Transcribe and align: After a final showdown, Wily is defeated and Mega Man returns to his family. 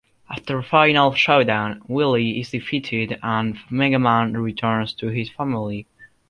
After 0.31 0.57
a 0.57 0.63
final 0.63 1.13
showdown, 1.13 1.83
Wily 1.87 2.39
is 2.39 2.49
defeated 2.49 3.19
and 3.21 3.59
Mega 3.69 3.99
Man 3.99 4.35
returns 4.35 4.93
to 4.93 5.09
his 5.09 5.29
family. 5.29 5.85